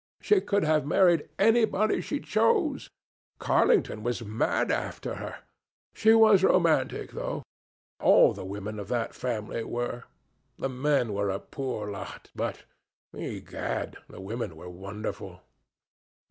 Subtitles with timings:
[0.19, 2.89] She could have married anybody she chose.
[3.37, 5.41] Carlington was mad after her.
[5.93, 7.43] She was romantic, though.
[7.99, 10.05] All the women of that family were.
[10.57, 12.63] The men were a poor lot, but,
[13.15, 13.95] egad!
[14.09, 15.43] the women were wonderful.